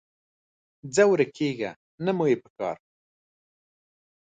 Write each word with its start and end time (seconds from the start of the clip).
ځه 0.93 1.03
ورکېږه، 1.11 1.71
نه 2.05 2.11
مو 2.17 2.25
یې 2.31 2.37
پکار 2.43 2.77